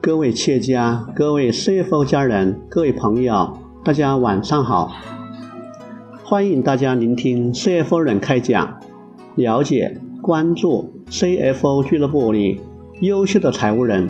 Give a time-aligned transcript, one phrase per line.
[0.00, 4.92] 各位企业家、各位 CFO 家人、各位朋友，大家晚上好！
[6.22, 8.78] 欢迎大家聆听 CFO 人开讲，
[9.34, 12.60] 了解、关注 CFO 俱乐部里
[13.00, 14.08] 优秀的财务人。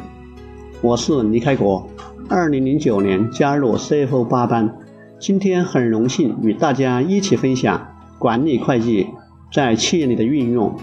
[0.82, 1.88] 我是李开国，
[2.28, 4.76] 二零零九年加入 CFO 八班，
[5.18, 9.06] 今天很荣幸与大家一起分享管理会计
[9.50, 10.76] 在企业里的运用。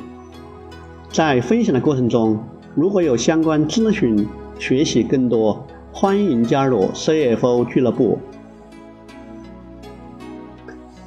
[1.12, 2.40] 在分享的过程中，
[2.74, 4.26] 如果有相关咨询，
[4.58, 8.18] 学习更多，欢迎加入 CFO 俱乐部。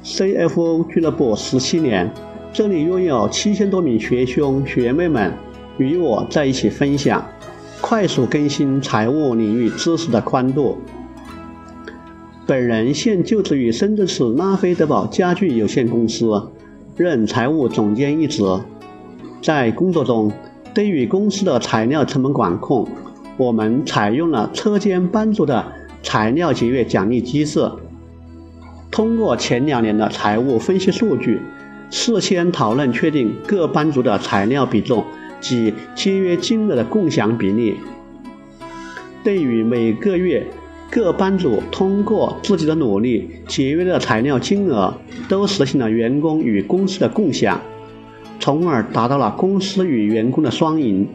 [0.03, 2.11] CFO 俱乐部十七年，
[2.51, 5.33] 这里拥有七千多名学兄学妹们
[5.77, 7.25] 与我在一起分享，
[7.81, 10.77] 快速更新财务领域知识的宽度。
[12.45, 16.49] 本人现就职于深圳市拉菲德堡家具有限公司，
[16.97, 18.43] 任财务总监一职。
[19.41, 20.31] 在工作中，
[20.73, 22.87] 对于公司的材料成本管控。
[23.39, 25.71] 我们采用了车间班组的
[26.03, 27.71] 材料节约奖励机制，
[28.91, 31.39] 通过前两年的财务分析数据，
[31.89, 35.05] 事先讨论确定各班组的材料比重
[35.39, 37.77] 及节约金额的共享比例。
[39.23, 40.45] 对于每个月
[40.91, 44.93] 各班组通过自己的努力节约的材料金额，
[45.29, 47.61] 都实行了员工与公司的共享，
[48.37, 51.07] 从而达到了公司与员工的双赢。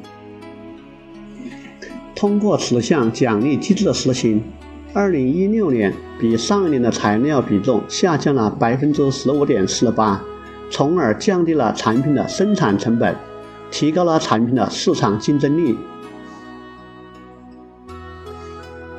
[2.14, 4.42] 通过此项奖励机制的实行，
[4.92, 10.22] 二零一六年比上一年的材料比重下降了百分之十五点四八，
[10.70, 13.16] 从而降低了产品的生产成本，
[13.70, 15.76] 提高了产品的市场竞争力。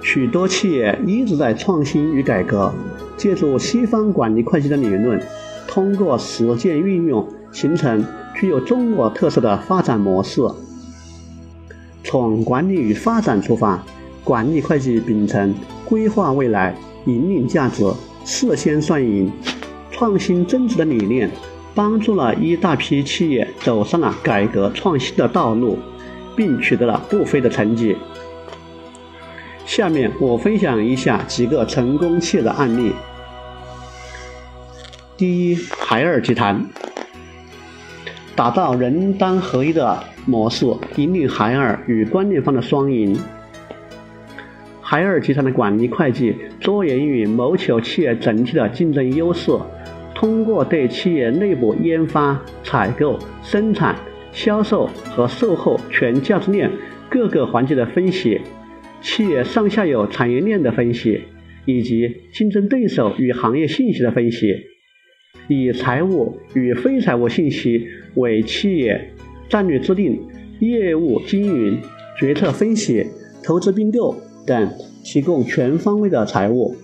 [0.02, 2.72] 许多企业一直在创新与改革，
[3.18, 5.22] 借助西方管理会计的理论，
[5.68, 10.42] 通过实践运用，形成具有中国特色的发展模式。
[12.06, 13.84] 从管理与发展出发，
[14.24, 15.54] 管理会计秉承
[15.84, 16.74] 规划未来、
[17.06, 17.84] 引领价值、
[18.24, 19.32] 事先算赢、
[19.92, 21.30] 创新增值的理念，
[21.74, 25.80] 帮助了一大批企业走上了改革创新的道路，
[26.36, 27.98] 并取得了不菲的成绩。
[29.66, 32.94] 下面我分享一下几个成功企业的案例。
[35.18, 36.64] 第一，海尔集团
[38.36, 40.04] 打造人单合一的。
[40.28, 40.66] 模式
[40.96, 43.16] 引领海尔与关联方的双赢。
[44.82, 49.52] 海尔集团的管理会计着眼于谋求企业整体的竞争优势，
[50.16, 53.96] 通过对企业内部研发、采购、生产、
[54.32, 56.72] 销售和售后全价值链
[57.08, 58.42] 各个环节的分析，
[59.00, 61.22] 企业上下游产业链的分析，
[61.66, 64.56] 以及竞争对手与行业信息的分析，
[65.48, 69.12] 以财务与非财务信息为企业。
[69.48, 70.20] 战略制定、
[70.60, 71.80] 业务经营、
[72.20, 73.06] 决策分析、
[73.44, 74.72] 投资并购等，
[75.04, 76.76] 提供全方位的财务。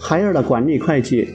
[0.00, 1.28] 海尔的管理会计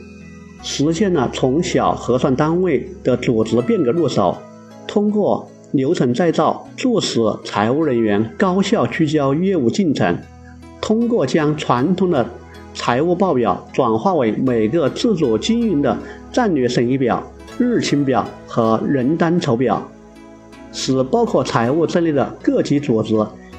[0.62, 4.38] 实现了从小核算单位的组织变革入手，
[4.86, 10.16] 通过流程再造，促使财务人员高效聚焦业务进程；
[10.82, 12.30] 通过将传统的
[12.76, 15.98] 财务报表转化为每个自主经营的
[16.32, 17.24] 战略审议表。
[17.58, 19.82] 日清表和人单酬表，
[20.74, 23.16] 使包括财务在内的各级组织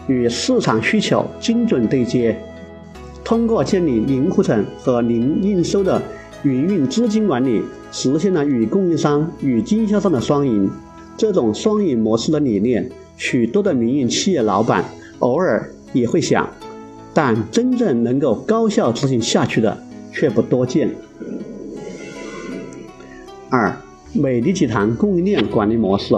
[0.06, 2.36] 与市场需求精准对接。
[3.24, 6.02] 通过建立零库存和零应收的
[6.44, 10.70] 营运资金管理，实现了与供应商与经销商的双赢。
[11.16, 14.84] 这种双赢模式的理念，许多的民营企业老板
[15.20, 16.46] 偶尔也会想，
[17.16, 19.82] 但真正能够高效执行下去的
[20.12, 20.94] 却不多见。
[23.48, 23.74] 二。
[24.12, 26.14] 美的集团供应链管理模式。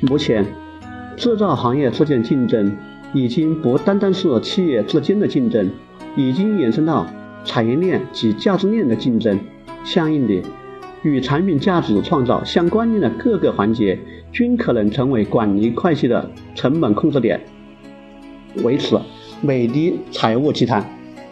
[0.00, 0.46] 目前，
[1.14, 2.74] 制造行业之间竞争
[3.12, 5.70] 已经不单单是企业之间的竞争，
[6.16, 7.06] 已经延伸到
[7.44, 9.38] 产业链及价值链的竞争。
[9.84, 10.42] 相应的，
[11.02, 13.98] 与产品价值创造相关联的各个环节
[14.30, 17.38] 均可能成为管理会计的成本控制点。
[18.62, 18.98] 为此，
[19.42, 20.82] 美的财务集团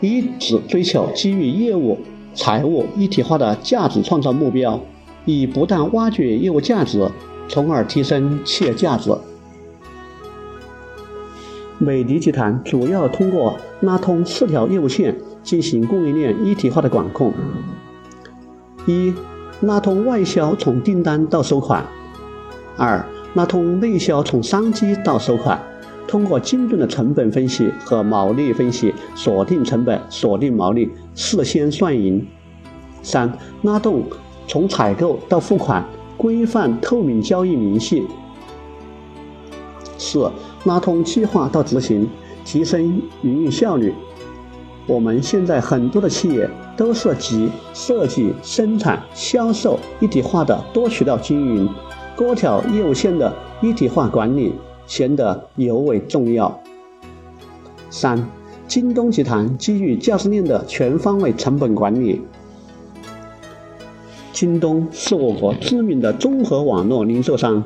[0.01, 1.99] 一直追求基于业务。
[2.33, 4.81] 财务一体化的价值创造目标，
[5.25, 7.11] 以不断挖掘业务价值，
[7.49, 9.11] 从而提升企业价值。
[11.79, 17.33] 美的集团主要通过拉通四条业务线进行供应链一体化的管控：
[18.87, 19.13] 一、
[19.63, 21.83] 拉通外销从订单到收款；
[22.77, 23.05] 二、
[23.35, 25.61] 拉通内销从商机到收款。
[26.11, 32.27] 通过精准的成本分析和毛利分析，锁定成本、锁定毛利，事先算赢。
[33.01, 34.03] 三、拉动
[34.49, 35.85] 从采购到付款，
[36.17, 38.03] 规范透明交易明细。
[39.97, 40.29] 四
[40.65, 42.09] 拉通计划到执行，
[42.45, 43.95] 提升营运效率。
[44.89, 51.69] 我们现在很多的企业都是集设计、生产、销售一体化的多渠道经营，
[52.17, 54.53] 多条业务线的一体化管理
[54.91, 56.61] 显得尤为重要。
[57.91, 58.29] 三，
[58.67, 62.21] 京东集团基于价值链的全方位成本管理。
[64.33, 67.63] 京东是我国知名的综合网络零售商，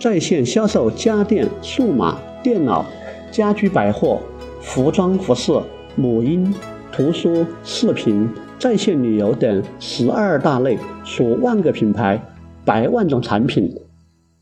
[0.00, 2.84] 在线销售家电、数码、电脑、
[3.30, 4.18] 家居百货、
[4.60, 5.52] 服装服饰、
[5.94, 6.52] 母婴、
[6.90, 8.28] 图书、视频、
[8.58, 12.20] 在线旅游等十二大类数万个品牌、
[12.64, 13.72] 百万种产品。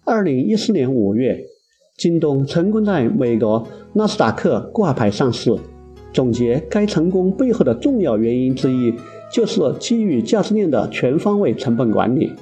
[0.07, 1.45] 二零一四年五月，
[1.97, 5.55] 京东成功在美国纳斯达克挂牌上市。
[6.13, 8.95] 总结该成功背后的重要原因之一。
[9.33, 12.33] 就是基于价值链的全方位成本管理。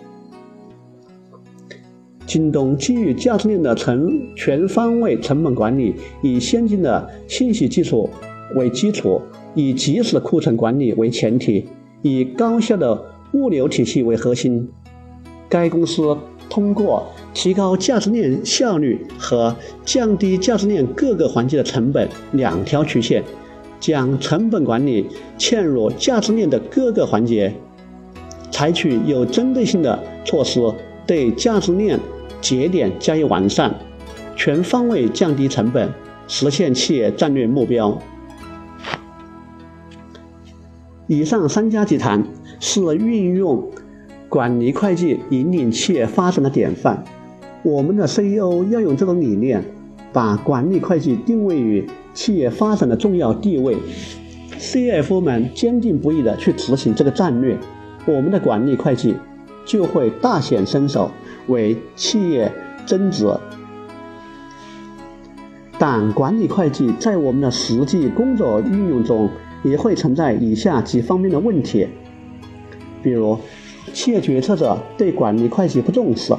[2.26, 8.10] 京东基于价值链的成全方位成本管理，以先进的信息技术
[8.54, 9.20] 为基础，
[9.54, 11.66] 以及时库存管理为前提，
[12.02, 13.02] 以高效的
[13.32, 14.68] 物流体系为核心。
[15.48, 16.14] 该公司
[16.48, 19.54] 通过提高价值链效率和
[19.84, 23.22] 降低价值链各个环节的成本两条曲线。
[23.80, 25.06] 将成本管理
[25.36, 27.52] 嵌入价值链的各个环节，
[28.50, 30.58] 采取有针对性的措施，
[31.06, 32.00] 对价值链
[32.40, 33.74] 节点加以完善，
[34.36, 35.92] 全方位降低成本，
[36.26, 37.98] 实现企业战略目标。
[41.06, 42.26] 以上三家集团
[42.60, 43.70] 是运用
[44.28, 47.04] 管理会计引领企业发展的典范。
[47.62, 49.64] 我们的 CEO 要用这种理念，
[50.12, 51.86] 把管理会计定位于。
[52.14, 53.76] 企业发展的重要地位
[54.56, 57.58] ，CFO 们坚定不移地去执行这个战略，
[58.06, 59.16] 我们的管理会计
[59.66, 61.10] 就会大显身手，
[61.48, 62.52] 为企业
[62.86, 63.26] 增值。
[65.76, 69.28] 但管理会计在我们的实际工作运用中，
[69.64, 71.88] 也会存在以下几方面的问题，
[73.02, 73.36] 比如，
[73.92, 76.34] 企业决策者对管理会计不重视。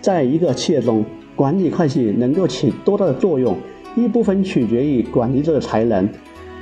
[0.00, 1.04] 在一个企业中，
[1.36, 3.56] 管理会计能够起多大的作用？
[3.96, 6.08] 一部分取决于管理者的才能，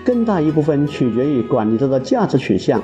[0.02, 2.82] 更大一部分取决于管理者的价值取向。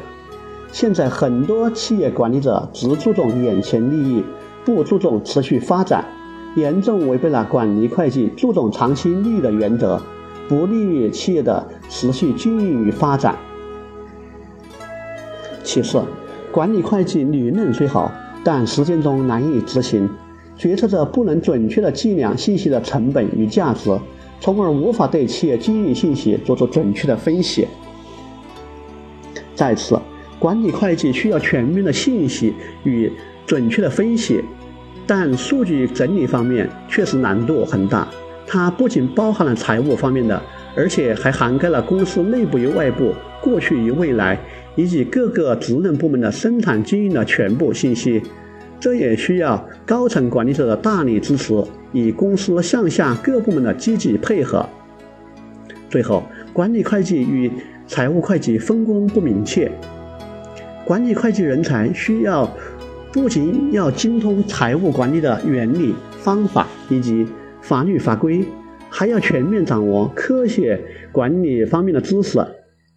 [0.71, 4.23] 现在很多企业管理者只注重眼前利益，
[4.65, 6.05] 不注重持续发展，
[6.57, 10.01] 严重违背了管理会计注重长期利益的原则，
[10.47, 13.35] 不利于企业的持续经营与发展。
[15.63, 16.03] 其次，
[16.55, 18.13] 管理会计理论虽好，
[18.45, 20.09] 但实践中难以执行，
[20.57, 23.91] 决策者不能准确地计量信息的成本与价值。
[24.41, 27.67] 从而无法对企业经营信息做出准确的分析。
[29.57, 29.99] 再次，
[30.39, 32.55] 管理会计需要全面的信息
[32.85, 33.11] 与
[33.45, 34.41] 准确的分析，
[35.09, 38.07] 但数据整理方面确实难度很大。
[38.47, 40.41] 它不仅包含了财务方面的，
[40.77, 43.13] 而且还涵盖了公司内部与外部、
[43.43, 44.39] 过去与未来，
[44.77, 48.23] 以及各个职能部门的生产经营的全部信息。
[48.81, 51.55] 这也需要高层管理者的大力支持。
[51.93, 54.69] 与公司向下各部门的积极配合。
[55.89, 57.49] 最后，管理会计与
[57.87, 59.71] 财务会计分工不明确。
[60.85, 62.53] 管理会计人才需要
[63.13, 67.25] 不仅要精通财务管理的原理、方法以及
[67.63, 68.45] 法律法规，
[68.91, 70.81] 还要全面掌握科学
[71.13, 72.45] 管理方面的知识。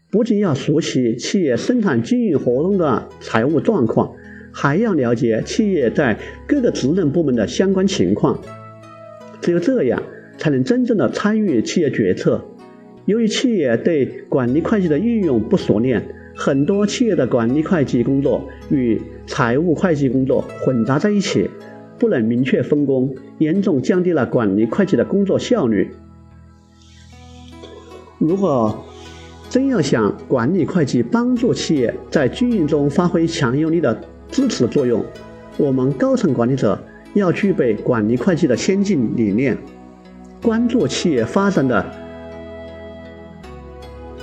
[0.09, 4.13] 不仅要熟悉企业生产经营活动的财务状况，
[4.53, 8.39] 还要了解企业在各个职能部门的相关情况。
[9.41, 10.01] 只有这样，
[10.37, 12.45] 才能真正的参与企业决策。
[13.05, 16.01] 由于企业对管理会计的运用不熟练，
[16.33, 21.49] 很多企业的管理会计工作与财务会计工作混杂在一起，
[21.99, 25.89] 不能明确分工，严重降低了管理会计的工作效率。
[28.17, 28.86] 如果
[29.49, 33.99] 真要想管理会计帮助企业在经营中发挥强有力的
[34.29, 35.03] 支持作用，
[35.57, 36.77] 我们高层管理者。
[37.13, 39.57] 要具备管理会计的先进理念，
[40.39, 41.83] 关注企业发展的，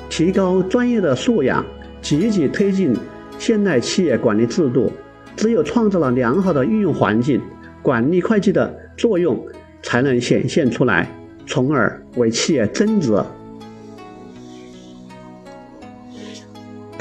[0.09, 1.65] 提高专业的素养，
[2.01, 2.95] 积极推进
[3.37, 4.93] 现代企业管理制度。
[5.35, 7.41] 只有创造了良好的运用环境，
[7.83, 9.45] 管理会计的作用
[9.83, 11.11] 才能显现出来，
[11.47, 13.13] 从而为企业增值。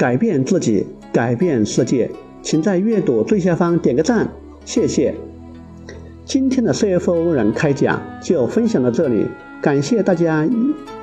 [0.04, 0.84] 改变自己，
[1.14, 2.10] 改变世界。
[2.42, 4.30] 请在阅读最下方点个赞，
[4.66, 5.14] 谢谢。
[6.26, 9.26] 今天的 CFO 人开讲就分享到这里，
[9.62, 10.46] 感谢大家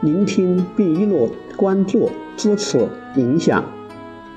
[0.02, 3.66] 聆听并一路关注、支持、影响。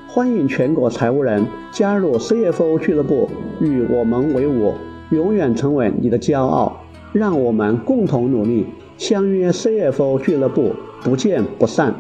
[0.09, 3.29] 欢迎全国财务人加入 CFO 俱乐部，
[3.61, 4.73] 与我们为伍，
[5.11, 6.81] 永远成为你的骄傲。
[7.13, 8.65] 让我们共同努力，
[8.97, 11.95] 相约 CFO 俱乐部，不见不散。